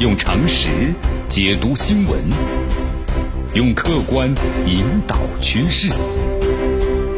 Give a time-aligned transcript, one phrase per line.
[0.00, 0.70] 用常识
[1.28, 2.18] 解读新闻，
[3.52, 4.34] 用客观
[4.66, 5.92] 引导趋势。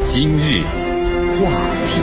[0.03, 0.61] 今日
[1.31, 1.49] 话
[1.85, 2.01] 题，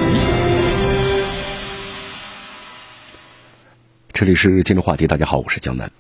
[4.14, 5.07] 这里是今日话题。
[5.07, 5.93] 大家好，我是江南。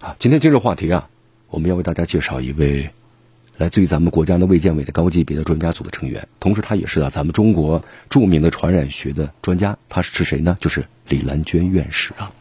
[0.00, 1.08] 啊，今天今日话题啊，
[1.48, 2.90] 我们要为大家介绍一位
[3.58, 9.78] 来自于咱们国家的卫健委的高级别的专家组的成员，同时他也是啊咱们中国著名的传染学的专家。
[9.88, 10.58] 他是谁呢？
[10.60, 12.32] 就是李兰娟院士啊。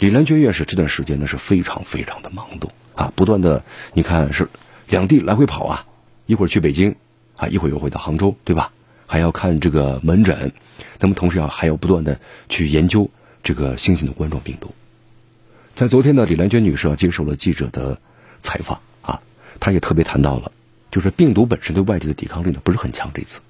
[0.00, 4.48] 李兰娟院士这段时间呢是非常非常的忙碌啊，不断的你看是
[4.88, 5.86] 两地来回跑啊，
[6.24, 6.96] 一会儿去北京
[7.36, 8.72] 啊，一会儿又回到杭州，对吧？
[9.06, 10.52] 还要看这个门诊，
[11.00, 12.18] 那么同时要还要不断的
[12.48, 13.10] 去研究
[13.42, 14.74] 这个新型的冠状病毒。
[15.76, 18.00] 在昨天呢，李兰娟女士啊接受了记者的
[18.40, 19.20] 采访啊，
[19.60, 20.50] 她也特别谈到了，
[20.90, 23.40] 就是病毒本身对外界的抵抗力呢不是很强，这次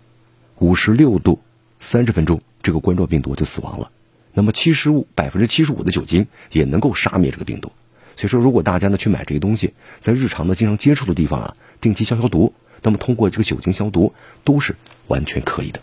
[0.59, 1.40] 五十六度
[1.78, 3.92] 三十分钟，这个冠状病毒就死亡了。
[4.40, 7.72] 那么七十五百分之七十五的酒精也能够杀灭这个病毒，
[8.16, 14.76] 所以说如果大家呢去买这些东西，在日常的经常接触的地方啊，定期消消毒，那么通过这个酒精消毒都是
[15.09, 15.80] 完全可以的。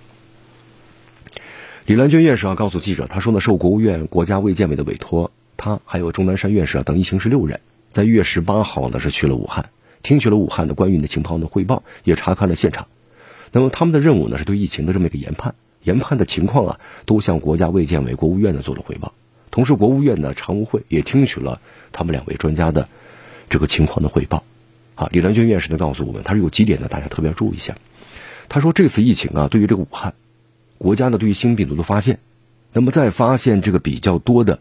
[1.86, 7.60] 李兰娟院士啊告诉记者，他说呢，受国务院国家卫健委的委托，他还有钟南山院士啊等一行十六人，
[7.94, 9.70] 在一月十八号呢是去了武汉，
[10.02, 12.88] 听取了武汉的关于的情况的汇报，也查看了现场。
[13.52, 15.54] 那么他们的任务呢是对疫情的这么一个研判。
[15.84, 19.14] 研判的情况啊，都向国家卫健委、国务院呢做了汇报。
[19.52, 21.62] 同时，国务院的常务会也听取了
[21.92, 22.88] 他们两位专家的
[23.50, 24.44] 这个情况的汇报。
[24.96, 27.76] 啊，李兰娟院士呢告诉我们，他说有几点呢，大家特别要注意一下。
[28.50, 30.14] 他说，这次疫情啊，对于这个武汉，
[30.78, 32.20] 国家呢对于新病毒的发现，
[32.74, 34.60] 那么在发现这个比较多的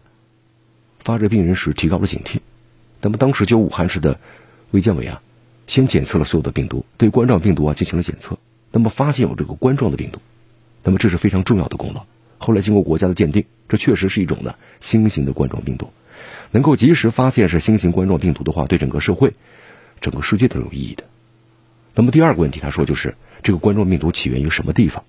[0.98, 2.40] 发热病人时，提高了警惕。
[3.00, 4.18] 那么当时就武汉市的
[4.70, 5.22] 卫健委啊，
[5.66, 8.38] 先检测了所有的病毒，对冠状病毒啊进行了检测，
[8.72, 10.20] 那么发现有这个冠状的病毒。
[10.86, 12.04] 那么这是非常重要的功劳。
[12.38, 15.90] 后来经过国家的鉴定，这确实是一种呢新型的冠状病毒，
[16.52, 19.32] 能够及时发现是新型冠状病毒的话，对整个社会、
[20.00, 21.02] 整个世界都有意义的。
[21.96, 25.02] 那么第二个问题，他说就是这个冠状病毒起源于什么地方？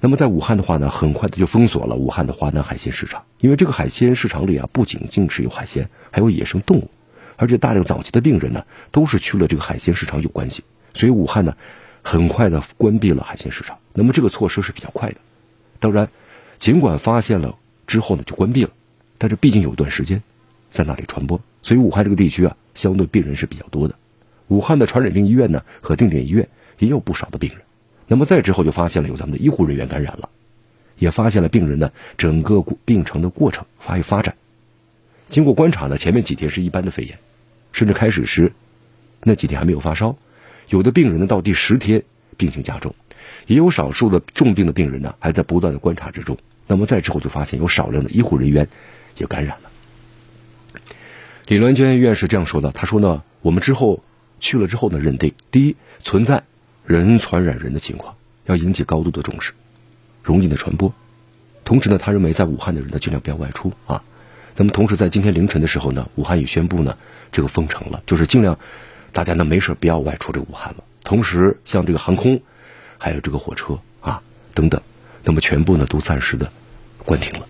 [0.00, 6.90] 那么在武汉的话呢，很快的就封锁了武汉的华南海鲜市场，因为这个海鲜市场里啊，不仅仅是有海鲜，还有野生动物，
[7.36, 10.62] 而且大量早期的病人呢，都是去了这个海鲜市场有关系，
[10.92, 11.56] 所以武汉呢。
[12.08, 15.16] 很快的关闭了海鲜市场，那么这个措施是比较快的。
[15.80, 16.10] 当然，
[16.58, 18.70] 尽管发现了之后呢就关闭了，
[19.16, 20.22] 但是毕竟有一段时间
[20.70, 23.94] 在那里传播，所以武汉这个地区啊相对病人是比较多的。
[24.48, 26.48] 武汉的传染病医院呢和定点医院
[26.78, 27.60] 也有不少的病人。
[28.06, 30.28] 那么再之后就发现了有咱们的医护人员感染了，
[30.98, 34.36] 也发现了病人呢整个病程的过程发育发展。
[35.28, 37.18] 经过观察呢，前面几天是一般的肺炎，
[37.72, 38.52] 甚至开始时
[39.22, 40.16] 那几天还没有发烧。
[40.68, 42.04] 有的病人呢，到第十天
[42.36, 42.94] 病情加重，
[43.46, 46.36] 也有少数的重病的病人呢，还在不断的观察之中。
[46.66, 48.68] 那么再之后就发现有少量的医护人员
[49.16, 49.70] 也感染了。
[51.46, 54.02] 李兰娟院士这样说的，他说呢，我们之后
[54.40, 56.42] 去了之后呢，认定第一存在
[56.84, 59.52] 人传染人的情况，要引起高度的重视，
[60.22, 60.92] 容易的传播。
[61.64, 64.02] 同时呢，他认为在武汉的人呢，尽量不要外出啊。
[64.56, 66.96] 那么同时在今天凌晨的时候呢，武汉也宣布呢，
[67.30, 68.58] 这个封城了，就是尽量。
[69.12, 70.84] 大家呢没事不要外出这个武汉了。
[71.02, 72.42] 同时，像这个航空，
[73.06, 74.20] 还有这个火车啊
[74.52, 74.82] 等等，
[75.22, 76.50] 那么全部呢都暂时的
[77.04, 77.46] 关停了。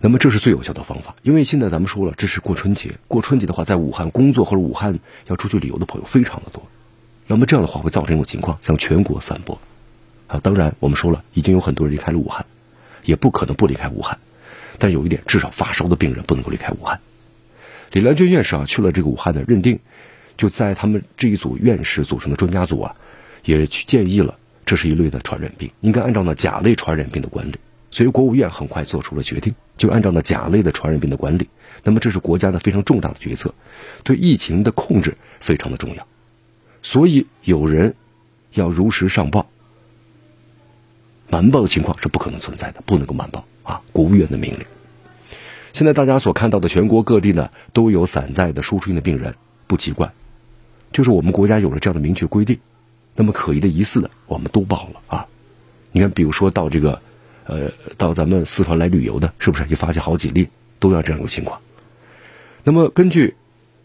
[0.00, 6.62] 那么这是最有效的方法，因为现在咱们说了，这是过春节，过春节的话，在武汉工作或者武汉要出去旅游的朋友非常的多。
[7.26, 9.60] 那么这样的话会造成一种情况，向全国散播。
[10.26, 12.46] 啊，当然我们说了，已经有很多人离开了武汉，
[13.04, 14.18] 也不可能不离开武汉。
[14.78, 16.98] 但有一点，至少发烧的病人不能够离开武汉。
[17.92, 19.80] 李兰娟院士啊去了这个武汉的认定。
[20.36, 22.96] 就在他们这一组院士组成的专家组啊，
[23.44, 27.54] 也去建议了，这是一类的传染病，应该按照呢甲类传染病的管理。
[27.90, 31.48] 所以国务院很快做出了决定，就按照呢甲类的传染病的管理。
[31.84, 33.54] 那么这是国家的非常重大的决策，
[34.02, 36.06] 对疫情的控制非常的重要。
[36.82, 37.94] 所以有人
[38.52, 39.46] 要如实上报，
[41.28, 43.80] 瞒报的情况是不可能存在的，不能够瞒报啊！
[43.92, 44.66] 国务院的命令。
[45.72, 49.34] 现在大家所看到的全国各地呢，都有散在的输出性的病人，
[49.66, 50.12] 不奇怪。
[50.92, 52.58] 就是我们国家有了这样的明确规定，
[53.14, 55.26] 那么可疑的、疑似的，我们都报了啊。
[55.92, 57.00] 你看，比如说到这个，
[57.44, 60.48] 呃，到咱们四川来旅游的，是不是也发现好几例
[60.80, 61.60] 都要这样一个情况？
[62.64, 63.34] 那么根据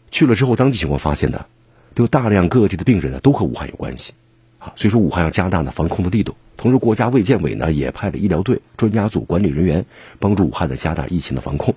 [0.10, 1.46] 去了之后当地情况发现呢，
[1.94, 4.14] 都有大量各地的病人呢都和武汉有关系
[4.58, 4.74] 啊。
[4.76, 6.36] 所以说，武汉要加大呢防控的力度。
[6.58, 9.86] 同时，国家卫健委呢也派了医疗队、专家组、管理人员
[10.20, 11.76] 帮助武汉的加大疫情的防控。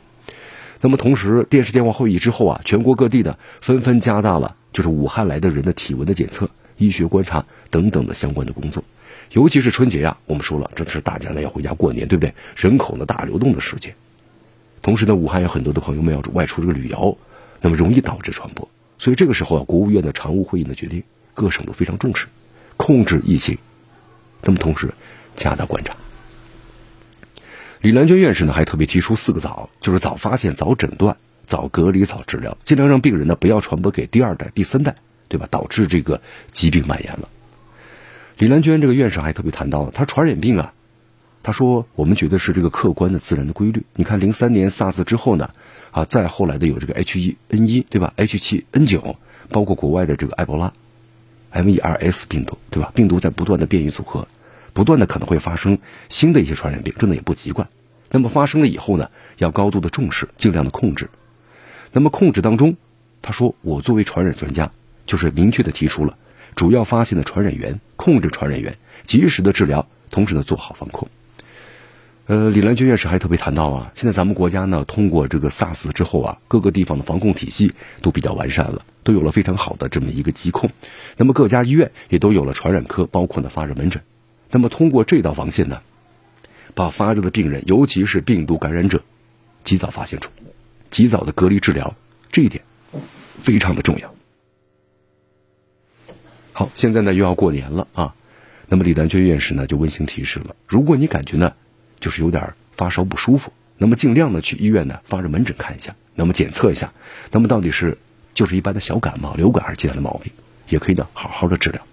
[0.80, 4.56] 那么同时，电视电话会议之后啊，全国各地呢纷纷加大了。
[4.72, 8.82] 就是武汉来的人的体温的检测、医学观察等等的相关的工作，
[9.32, 12.34] 尤其是春节呀，我们说了，这是大家呢要回家过年，对不对？
[12.56, 13.94] 人口呢大流动的时间，
[14.82, 17.16] 同时呢，武汉有很多的朋友们要外出这个旅游，
[17.60, 18.68] 那么容易导致传播。
[18.98, 21.02] 所以这个时候啊，国务院的常务会议呢决定，
[21.34, 22.26] 各省都非常重视，
[22.76, 23.58] 控制疫情，
[24.42, 24.92] 那么同时
[25.34, 25.96] 加大观察。
[27.80, 31.16] 李兰娟院士呢还特别提出四个早，就是早发现、早诊断、
[31.46, 34.94] 早隔离、早治疗，尽量让病人呢不要传播给第二代、第三代，
[35.32, 35.48] 对吧？
[35.50, 36.20] 导致这个
[36.50, 37.30] 疾病蔓延了。
[38.36, 40.74] 李兰娟这个院士还特别谈到，他传染病啊，
[41.42, 43.86] 他说我们觉得是这个客观的自然的规律。
[43.94, 45.54] 你看零三年 SARS 之后呢，
[45.90, 49.16] 啊，再后来的有这个 H1N1，对吧？H7N9，
[49.48, 50.74] 包括国外的这个埃博拉
[51.54, 52.92] ，MERS 病毒，对吧？
[52.94, 54.28] 病毒在不断的变异组合。
[54.74, 55.78] 不断的可能会发生
[56.10, 57.68] 新的一些传染病，这呢也不奇怪。
[58.10, 61.08] 那么发生了以后呢，要高度的重视，尽量的控制。
[61.92, 62.76] 那么控制当中，
[63.20, 64.72] 他说我作为传染专家，
[65.06, 66.16] 就是明确的提出了
[66.54, 71.08] 主要发现的传染源，控制传染源，及时的治疗，同时呢做好防控。
[72.26, 80.70] 呃，李兰娟院士还特别谈到啊，现在咱们国家呢通过这个 SARS 之后啊，各个地方的防控体系都比较完善了，都有了非常好的这么一个疾控。
[81.16, 84.02] 那么各家医院也都有了传染科，包括呢发热门诊。
[84.50, 85.80] 那么，通过这道防线呢，
[86.74, 89.02] 把发热的病人，尤其是病毒感染者，
[89.64, 90.30] 及早发现出，
[90.90, 91.96] 及早的隔离治疗，
[92.30, 92.62] 这一点
[93.40, 94.14] 非常的重要。
[96.52, 98.14] 好，现在呢又要过年了啊，
[98.68, 101.52] 那么李丹娟院士呢就温馨提示了：如果你感觉呢
[102.00, 106.92] 就是有点发烧不舒服，那么尽量呢去医院呢发热门诊看一下，那么检测一下，
[107.30, 107.98] 那么到底是
[108.34, 110.32] 就是一般的小感冒、流感还是其他的毛病，
[110.68, 111.86] 也可以呢好好的治疗。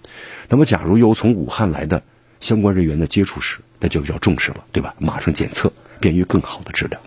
[0.47, 2.03] 那么，假如有从武汉来的。
[2.41, 4.95] 相关人员的接触史，那就要重视了，对吧？
[4.97, 6.97] 马上检测，便于更好的治疗。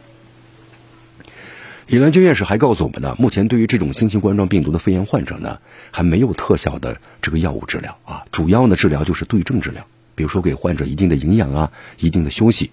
[1.93, 5.59] 李兰娟院士还告诉我们呢，目前对于这种新型冠状病毒的肺炎患者呢，
[5.91, 12.71] 还没有特效的这个药物治疗啊，主要呢治疗就是对症治疗，比如说给患者一定的营养啊，一定的休息，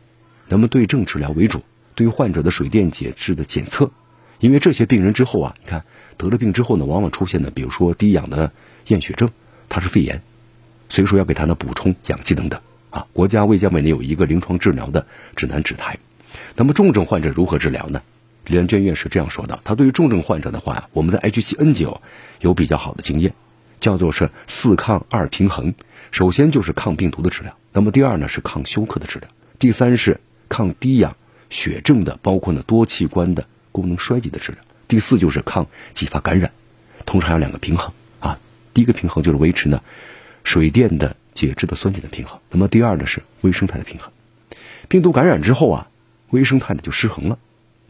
[0.47, 1.63] 那么对症治疗为主，
[1.95, 3.91] 对于患者的水电解质的检测，
[4.39, 5.83] 因为这些病人之后啊，你看
[6.17, 8.53] 得了病之后呢，往往出现的，比如说低氧的
[8.87, 9.31] 厌血症，
[9.67, 10.21] 它是肺炎。
[10.87, 15.05] 所以说要给他呢补充氧气等等啊，国家卫健委呢有一个临床治疗的
[15.35, 15.99] 指南指台。
[16.55, 18.01] 那么重症患者如何治疗呢？
[18.49, 21.99] 李兰娟院士这样说的：他对于重症患者的话，我们的 H7N9
[22.41, 23.33] 有比较好的经验，
[23.79, 25.75] 叫做是四抗二平衡。
[26.09, 29.29] 首先就是抗病毒的治疗，那么第二呢是抗休克的治疗，
[29.59, 30.19] 第三是
[30.49, 31.15] 抗低氧
[31.51, 36.51] 血症的，包括呢多器官的功能衰竭的治疗，第四就是抗继发感染。
[37.05, 38.39] 同时还有两个平衡啊，
[38.73, 39.81] 第一个平衡就是维持呢。
[40.43, 44.11] 水电的解质的酸碱的平衡，那么第二呢是微生态的平衡。
[44.87, 45.87] 病毒感染之后啊，
[46.31, 47.37] 微生态呢就失衡了，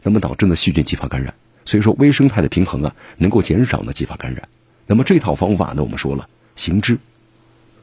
[0.02, 1.34] 那么导致呢细菌继发感染。
[1.64, 4.48] 所以说微生态的平衡啊，能够减少呢继发感染。
[4.86, 6.98] 那么这套方法呢，我们说了行之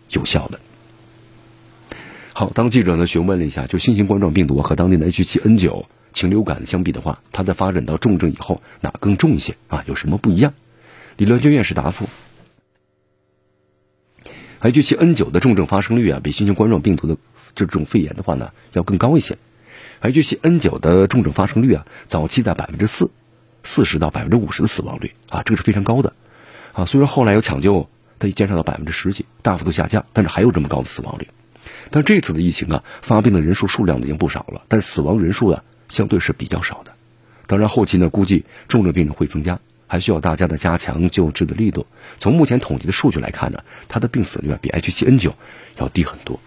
[0.09, 0.59] 有效的。
[2.33, 9.83] 好，当记者呢询问了一下，就新型冠状病毒和当年的 H7N9 禽流感相比的话，它在发展到重症以后哪更重一些啊？
[9.87, 10.53] 有什么不一样？
[11.15, 12.09] 李乐娟院士答复。
[14.61, 17.15] H7N9 的重症发生率啊，比新型冠状病毒的
[17.55, 19.37] 就这种肺炎的话呢，要更高一些。
[20.01, 23.09] H7N9 的重症发生率啊，早期在百分之四，
[23.63, 26.13] 四十到百分之五十的死亡率啊，这个是非常高的
[26.73, 26.85] 啊。
[26.85, 27.89] 虽然后来有抢救，
[28.19, 31.27] 它减少到百分之十几，大幅度下降，但是还有这么高的死亡率。
[31.91, 36.91] 但这次的疫情啊，发病的人数数量已经不少了，但死亡人数啊，相对是比较少的。
[37.47, 39.59] 当然后期呢，估计重症病人会增加。
[39.89, 41.87] 还需要大家的加强救治的力度。
[42.19, 45.31] 从目前统计的数据来看呢，它的病死率啊比 H7N9
[45.77, 46.41] 要低很多。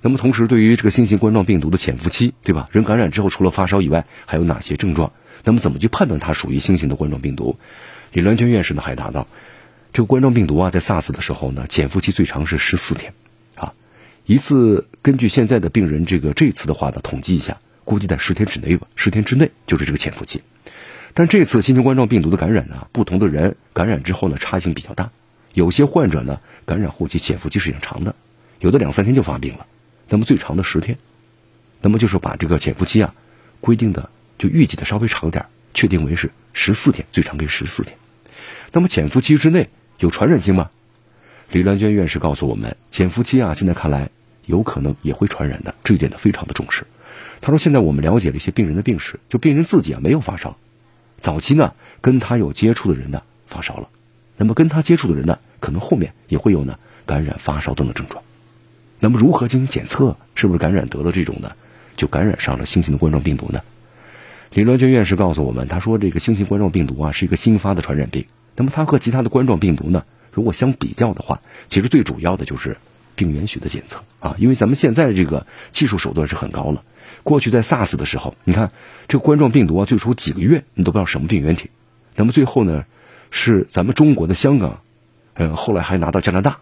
[0.00, 2.68] 那么同时，对于这个新型冠状病毒的潜伏期，对吧？
[2.72, 5.12] 人感染之后除了发烧以外，还有哪些症状？
[5.44, 7.56] 那么怎么去判断它属于新型的冠状病毒？
[8.12, 9.26] 李兰娟院士呢还答道，
[9.92, 13.12] 这个冠状病毒啊，在 SARS 的时候呢，潜伏期最长是十四天，
[13.54, 13.72] 啊，
[14.24, 20.42] 一次根据现在的病人这个这次的话呢，统计一下，估计在十天之内吧，十天之内就是这个潜伏期。
[21.14, 25.10] 但这次新型冠状病毒的感染呢，不同的人感染之后呢，差异性比较大。
[25.54, 28.14] 有些患者呢，感染后期潜伏期是挺长的，
[28.60, 29.66] 有的两三天就发病了，
[30.08, 30.98] 那么最长的十天。
[31.80, 33.14] 那么就是把这个潜伏期啊，
[33.60, 37.96] 规定的就预计的稍微长点，确定为是十四天，最长可以十四天。
[38.72, 40.70] 那么潜伏期之内有传染性吗？
[41.52, 44.10] 李兰娟院士告诉我们，潜伏期啊，现在看来
[44.44, 46.84] 有可能也会传染的，这一点呢非常的重视。
[47.40, 50.56] 他说，现在我们了解了一些病人的病史，就病人自己啊没有发烧。
[51.16, 53.88] 早期呢，跟他有接触的人呢发烧了，
[54.36, 58.22] 那么跟他接触的人呢，可能后面也会有呢感染、发烧等等症状。
[59.00, 61.52] 那么如何进行检测，是不是感染得了这种呢？
[61.96, 63.60] 就感染上了新型的冠状病毒呢？
[64.52, 68.26] 李乐娟院士告诉我们，他说这个新型冠状病毒啊是一个新发的传染病。
[68.56, 72.76] 那么它和其他的冠状病毒呢，如果相比较的话，其实最主要的就是
[73.14, 76.82] 病原学的检测啊，因为咱们现在这个技术手段是很高了。
[77.22, 78.72] 过去在 SARS 的时候，你看
[79.06, 81.70] 这个冠状病毒啊，最初几个月你都不知道什么病原体，
[82.16, 82.84] 那么最后呢，
[83.30, 84.80] 是咱们中国的香港，
[85.34, 86.58] 呃，后来还拿到加拿大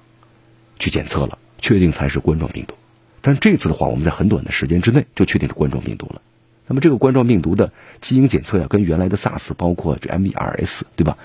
[0.78, 2.74] 去检测了，确定才是冠状病毒。
[3.22, 6.22] 但这次的话，我们在很短的时间之内就确定是冠状病毒了。
[6.68, 11.16] 那么这个冠状病毒的基因检测呀，跟原来的 SARS 包括这 MERS 对吧？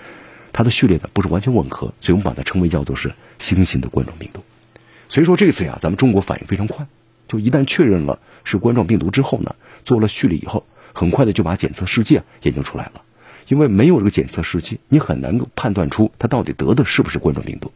[0.54, 4.42] 它的序列呢不是完全吻合，所以我们把它称为叫做是新型的冠状病毒。
[5.10, 6.86] 所以说这次呀，咱们中国反应非常快，
[7.28, 13.02] 就一旦确认了是冠状病毒之后呢，做了序列以后，很快的就把检测试剂研究出来了。
[13.48, 17.72] 因为没有这个检测试剂，你很难够判断出它到底得的是不是冠状病毒。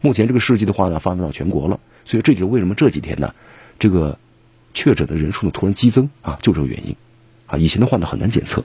[0.00, 3.34] 目前这个试剂的话呢，发放到全国了，所以这就是为什么这几天呢，
[3.78, 4.18] 这个
[4.72, 6.96] 确诊的人数呢突然激增啊，就这个原因。
[7.46, 8.64] 啊，以前的话呢很难检测。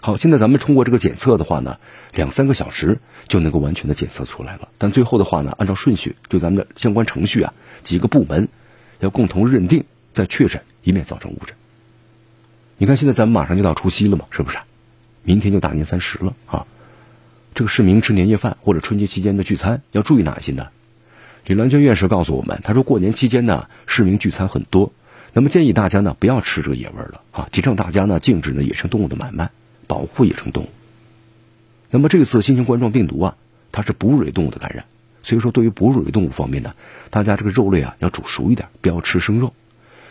[0.00, 1.78] 好，现在咱们通过这个检测的话呢，
[2.14, 4.68] 两三个小时就能够完全的检测出来了。
[4.78, 8.48] 但最后的话呢，按照顺序，就咱们的相关程序啊，几个部门
[9.00, 11.56] 要共同认定再确诊，以免造成误诊。
[12.78, 14.58] 你看，现在咱们马上就到除夕了嘛，是不是？
[15.22, 16.66] 明天就大年三十了啊！
[17.54, 20.68] 这个市民吃年夜饭或者春节期间的聚餐要注意哪些呢？
[21.46, 24.92] 李兰娟院士告诉我们，他说过年期间呢，市民聚餐很多。
[25.32, 29.50] 那么建议大家呢不要吃这个野味了啊，提倡大家呢禁止呢野生动物的买卖，
[29.86, 30.68] 保护野生动物。
[31.88, 33.36] 那么这次新型冠状病毒啊，
[33.70, 34.86] 它是哺乳类动物的感染，
[35.22, 36.74] 所以说对于哺乳类动物方面呢，
[37.10, 39.54] 大家这个肉类啊要煮熟一点，不要吃生肉。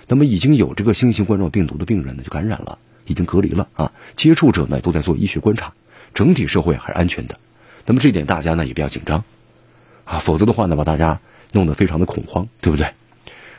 [0.08, 5.74] 那么已经有这个新型冠状病毒的病人呢就感染了，已经隔离了啊，接触者呢都在做医学观察，
[6.14, 7.38] 整体社会还是安全的。
[7.86, 9.26] 那么这一点大家呢也不要紧张
[10.06, 11.20] 啊，否则的话呢把大家
[11.52, 12.94] 弄得非常的恐慌，对不对？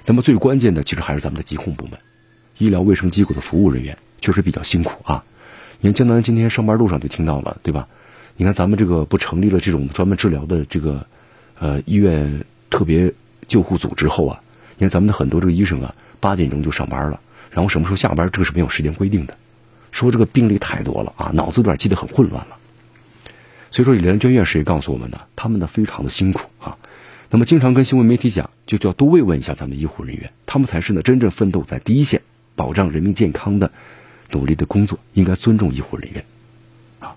[0.07, 1.99] 那么最关键的，其实还是咱们的疾控部门、
[2.59, 5.25] 医疗卫生机构的服务人员，确实比较辛苦啊。
[5.81, 7.89] 你看江南今天上班路上就听到了，对吧？
[8.37, 11.07] 你看咱们这个不成立了这种专门治疗的这个
[11.59, 13.13] 呃医院特别
[13.49, 14.41] 救护组之后啊，
[14.77, 17.19] 你看咱们的很多这个医生啊，八点钟就上班了，
[17.51, 19.37] 然后什么时候下班，这个是没有时间规定的。
[19.91, 22.59] 说这个病例太多了啊，脑子有点记得很混乱了。
[23.71, 26.77] 所以说李兰娟院士也告诉我们呢，他们呢非常的辛苦啊。
[27.29, 32.23] 那么，经常跟新闻媒体讲，就叫多慰问一下咱们医护人员，他们才是呢真正奋斗在第一线、
[32.55, 33.73] 保障人民健康的
[34.31, 36.25] 努力的工作，应该尊重医护人员
[37.01, 37.17] 啊。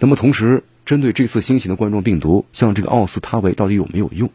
[0.00, 4.30] 那么，同时针对这次新型的冠状病毒，像这个奥司他韦到底有没有用？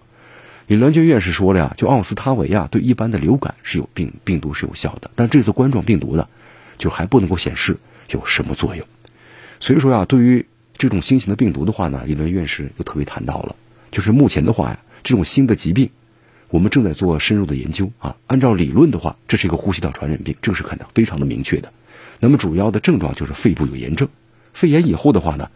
[0.67, 6.29] 李兰娟院士说了呀，就奥司他韦啊，对一般的流感是有病病毒是有效的，但这次冠状病毒呢，
[6.77, 7.77] 就还不能够显示
[8.11, 8.87] 有什么作用。
[9.59, 10.45] 所以说呀，对于
[10.81, 13.55] 这种新型的病毒的话呢，李兰院士又特别谈到了，
[13.91, 14.79] 就是目前的话呀。
[15.03, 15.91] 这种新的疾病，
[16.49, 18.15] 我们正在做深入的研究啊。
[18.25, 21.71] 按照理论的话，这是一个呼吸道传染病，这个是很非常的明确的。
[22.19, 24.09] 那么主要的症状就是肺部有炎症，
[24.53, 25.51] 肺炎以后的话呢，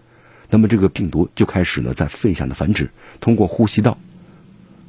[0.52, 3.98] 那么这个病毒就开始呢在肺下的繁殖，通过呼吸道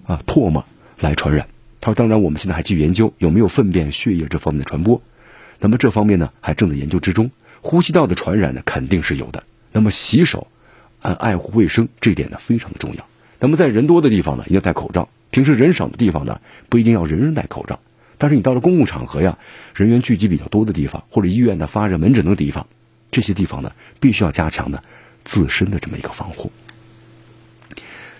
[0.05, 0.67] 啊唾沫
[1.01, 1.49] 来传染。
[1.81, 5.01] 他说，当然我们现在还继续研究有没有粪便、血液这方面的传播。
[5.61, 7.31] 那么这方面呢还正在研究之中。
[7.63, 9.45] 呼吸道的传染呢肯定是有的。
[9.77, 10.47] 那么洗手，
[11.03, 13.07] 按爱护卫生这点呢非常的重要。
[13.39, 16.41] 那么在人多的地方呢，要戴口罩；平时人少的地方呢，
[16.71, 17.79] 不一定要人人戴口罩。
[18.17, 19.37] 但是你到了公共场合呀，
[19.75, 22.67] 人员聚集比较多的地方，或者医院的发热门诊的地方，
[23.11, 24.81] 这些地方呢，必须要加强呢
[25.27, 26.51] 自身的这么一个防护。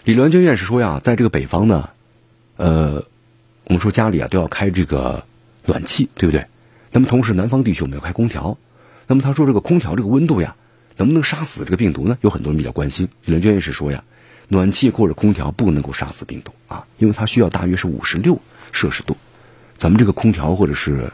[0.05, 1.89] 李銮娟院士说呀，在这个北方呢，
[2.59, 3.07] 呃，
[3.65, 5.25] 我们说家里啊都要开这个
[5.65, 6.45] 暖气，对不对？
[6.93, 8.59] 那么同时南方地区我们要开空调。
[9.07, 10.55] 那么他说这个空调这个温度呀，
[10.97, 12.19] 能不能杀死这个病毒呢？
[12.21, 13.09] 有很多人比较关心。
[13.25, 14.05] 李銮娟院士说呀。
[14.49, 19.17] 暖气或者空调不能够杀死病毒啊，因为它需要大约是五十六摄氏度。
[19.77, 21.11] 咱们这个空调或者是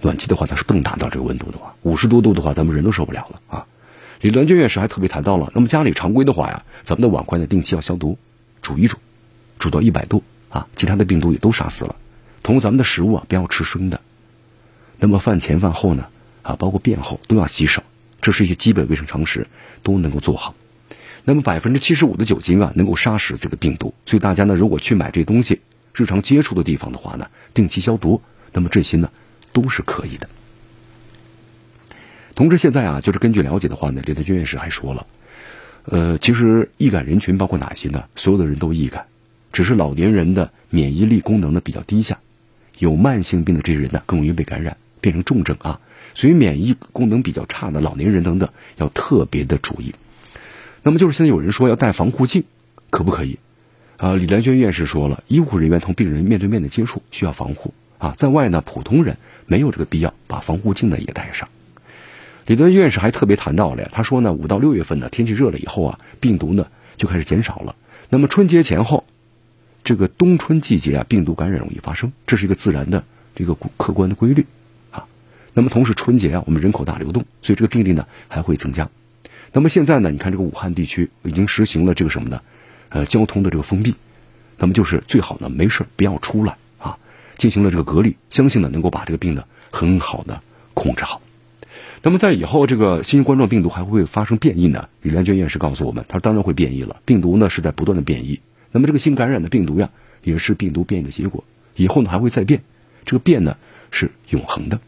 [0.00, 3.66] 暖气的话，它是不能达到这个温度的话，五十多度的话，咱们人都受不了了啊。
[4.20, 8.18] 李兰娟院士还特别谈到了，那么家里常规的话呀，咱们的碗筷呢定期要消毒，
[8.62, 8.98] 煮一煮，
[9.58, 11.96] 煮到一百度啊，其他的病毒也都杀死了。
[12.44, 14.00] 同时咱们的食物啊不要吃生的，
[15.00, 16.06] 那么饭前饭后呢
[16.42, 17.82] 啊，包括便后都要洗手，
[18.20, 19.46] 这是一些基本卫生常识
[19.82, 20.54] 都能够做好。
[21.24, 23.94] 那么百分之七十五的酒精啊，能够杀死这个病毒。
[24.06, 25.60] 所以大家呢，如果去买这东西，
[25.94, 28.22] 日常接触的地方的话呢，定期消毒。
[28.52, 29.10] 那么这些呢，
[29.52, 30.28] 都是可以的。
[32.34, 35.06] 同时，现在啊，就是根据了解的话呢，李德军院士还说了，
[35.84, 38.04] 呃，其实易感人群包括哪些呢？
[38.16, 39.04] 所有的人都易感，
[39.52, 42.18] 只是老年人的免疫力功能呢比较低下，
[42.78, 45.80] 有慢性病的这些人呢更容易被感染，变成重症啊。
[46.14, 49.94] 所以免疫功能比较差的老年人等等，要特别的注意。
[50.82, 52.44] 那么就是现在有人说要戴防护镜，
[52.90, 53.38] 可不可以？
[53.96, 61.48] 啊，李兰娟院士说了，医护人员同病人面对面的接触需要防护啊，在外呢，普通人没有这个必要把防护镜呢也戴上。
[62.46, 67.76] 李兰院士还特别谈到了呀，他说呢，五到六月份呢，天气热了以后啊，病毒呢就开始减少了。
[68.08, 69.04] 那么春节前后，
[69.84, 74.46] 这个冬春季节啊，病毒感染容易发生，这是一个自然的这个客观的规律。
[75.52, 78.88] 那么同时春节啊，我们人口大流动，所以这个病例呢还会增加。
[79.52, 82.40] 那么现在呢，你看这个武汉地区已经实行了这个什么呢？
[82.88, 83.94] 呃，交通的这个封闭，
[84.58, 86.98] 那么就是最好呢没事不要出来啊，
[87.36, 90.40] 进行了这个隔离，相信呢能够把这个病呢很好的
[90.74, 91.20] 控制好。
[92.02, 94.88] 那么在以后这个新型冠状病毒还会发生变异呢？
[95.02, 98.40] 李连娟院士告诉我们，他说当然会变异了，病毒呢是在不断的变异。
[98.72, 99.90] 那么这个新感染的病毒呀，
[100.22, 102.62] 也是病毒变异的结果，以后呢还会再变，
[103.04, 103.56] 这个变呢
[103.90, 104.80] 是永恒的。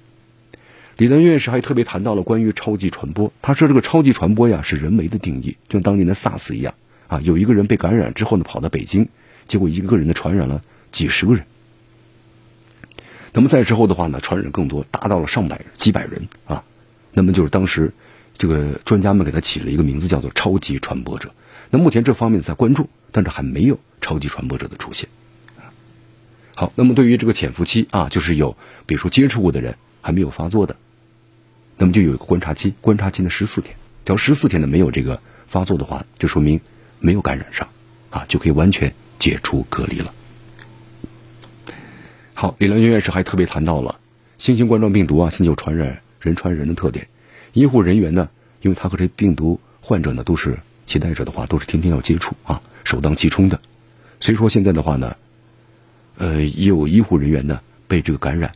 [1.02, 6.74] 李连院士还特别谈到了关于超级传播，他说这个超级传播呀是人为的定义，就像当年的 SARS 一样。
[7.08, 9.08] 啊，有一个人被感染之后呢，跑到北京，
[9.48, 11.44] 结果一个人呢传染了几十个人。
[13.32, 16.62] 那么在之后的话呢，传染更多，达到了上百、几百人啊。
[17.12, 17.92] 那么就是当时
[18.38, 21.32] 这个专家们给他起了一个名字，叫做超级传播者。
[21.70, 25.08] 那目前这方面在关注，但是还没有超级传播者的出现。
[26.54, 28.56] 好，那么对于这个潜伏期啊，就是有
[28.86, 30.76] 比如说接触过的人还没有发作的，
[31.82, 33.74] 那么就有一个观察期，观察期呢十四天，
[34.04, 36.60] 只要十四天呢没有这个发作的话，就说明。
[37.04, 37.68] 没有感染上，
[38.10, 40.14] 啊，就可以完全解除隔离了。
[42.32, 43.98] 好，李良军院士还特别谈到了
[44.38, 47.08] 新型冠状病毒啊，现在有传染人传人的特点。
[47.54, 48.28] 医护人员呢，
[48.60, 53.60] 因为他和这病毒患者呢都是携带者的话，都是天天要接触啊，首当其冲的。
[54.20, 55.16] 所以说现在的话呢，
[56.18, 58.52] 呃，也有医护人员呢被这个感染。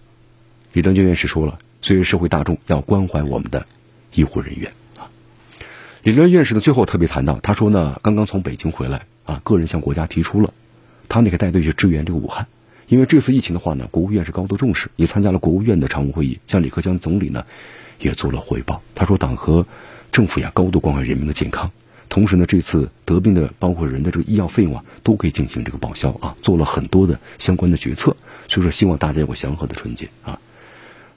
[0.73, 3.65] 李良军院士说了，所以社会大众要关怀我们的
[4.13, 5.07] 医护人员啊。
[6.03, 10.53] 李连院士呢，最后特别谈到，他说呢，刚刚从北京回来啊，个人向国家提出了，
[11.09, 12.49] 他那个带队去支援这个武汉，
[12.89, 17.47] 因为这次疫情的话呢，国务院是高度重视，也参加了国务院的常务会议，向李克强总理呢
[18.01, 18.83] 也做了汇报。
[18.97, 19.65] 他说，党和
[20.11, 21.71] 政府呀高度关怀人民的健康，
[22.09, 28.17] 同时呢，这次得病的包括人的这个医药费用啊，都可以进行这个报销啊，做了很多的相关的决策，
[28.49, 30.41] 所以说希望大家有个祥和的春节啊。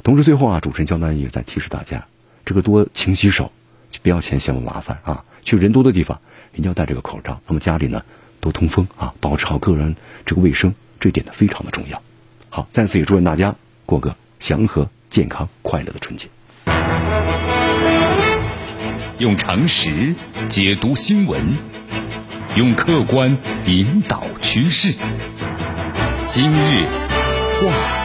[0.03, 2.05] 同时最后啊，主持人江南也在提示大家，
[2.45, 3.51] 这个多勤洗手。
[3.91, 5.25] 就不要嫌嫌麻烦啊！
[5.41, 6.21] 去人多的地方
[6.53, 7.41] 一定要戴这个口罩。
[7.47, 8.03] 那么家里呢，
[8.39, 9.95] 多通风啊，保持好个人
[10.27, 11.99] 这个卫生，这一点呢非常的重要。
[12.49, 13.55] 好，再次也祝愿大家
[13.87, 16.27] 过个祥和、健康、快乐的春节。
[19.17, 20.13] 用常识
[20.47, 21.41] 解读新闻，
[22.55, 23.35] 用客观
[23.65, 24.93] 引导趋势。
[26.27, 26.85] 今日
[27.55, 27.98] 话题。